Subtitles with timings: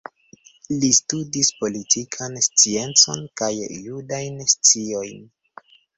[0.83, 5.21] Li studis politikan sciencon kaj judajn sciojn.